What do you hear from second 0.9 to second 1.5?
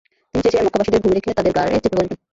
ঘুমে রেখে